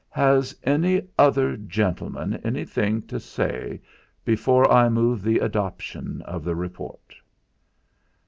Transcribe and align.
"Has 0.15 0.55
any 0.63 1.03
other 1.15 1.55
gentleman 1.55 2.41
anything 2.43 3.03
to 3.03 3.19
say 3.19 3.79
before 4.25 4.67
I 4.71 4.89
move 4.89 5.21
the 5.21 5.37
adoption 5.37 6.23
of 6.23 6.43
the 6.43 6.55
report?" 6.55 7.13